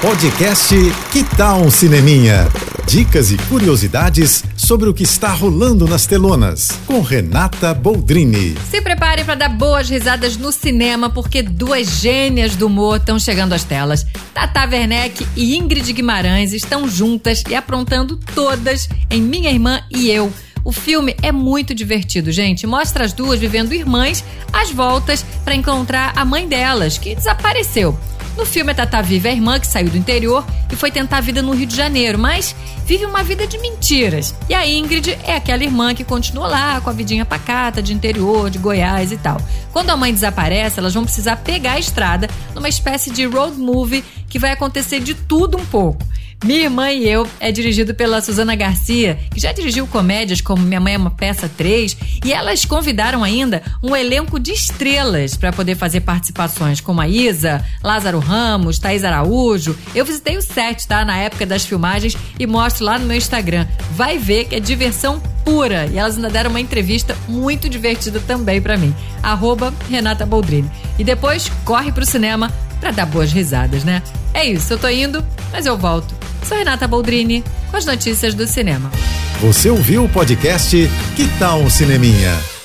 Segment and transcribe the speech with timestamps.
[0.00, 0.76] Podcast
[1.10, 2.46] Que Tal um Cineminha?
[2.86, 8.54] Dicas e curiosidades sobre o que está rolando nas telonas, com Renata Boldrini.
[8.70, 13.54] Se prepare para dar boas risadas no cinema, porque duas gênias do humor estão chegando
[13.54, 14.06] às telas.
[14.32, 20.32] Tata Werneck e Ingrid Guimarães estão juntas e aprontando todas em Minha Irmã e Eu.
[20.64, 22.68] O filme é muito divertido, gente.
[22.68, 27.98] Mostra as duas vivendo irmãs às voltas para encontrar a mãe delas, que desapareceu.
[28.36, 31.20] No filme, a Tata vive a irmã que saiu do interior e foi tentar a
[31.20, 32.54] vida no Rio de Janeiro, mas
[32.86, 34.34] vive uma vida de mentiras.
[34.48, 38.48] E a Ingrid é aquela irmã que continua lá com a vidinha pacata de interior,
[38.48, 39.40] de Goiás e tal.
[39.72, 44.04] Quando a mãe desaparece, elas vão precisar pegar a estrada numa espécie de road movie
[44.28, 46.04] que vai acontecer de tudo um pouco.
[46.44, 50.78] Minha Irmã e Eu é dirigido pela Suzana Garcia, que já dirigiu comédias como Minha
[50.78, 55.74] Mãe é uma Peça 3, e elas convidaram ainda um elenco de estrelas para poder
[55.74, 59.76] fazer participações, como a Isa, Lázaro Ramos, Thaís Araújo.
[59.94, 61.04] Eu visitei o set, tá?
[61.04, 63.66] Na época das filmagens e mostro lá no meu Instagram.
[63.96, 65.86] Vai ver que é diversão pura.
[65.86, 68.94] E elas ainda deram uma entrevista muito divertida também para mim.
[69.24, 70.70] Arroba Renata Boldrini.
[70.98, 74.02] E depois corre pro cinema para dar boas risadas, né?
[74.32, 76.27] É isso, eu tô indo, mas eu volto.
[76.42, 78.90] Sou Renata Boldrini com as notícias do cinema.
[79.40, 80.76] Você ouviu o podcast
[81.16, 82.57] Que tal um Cineminha?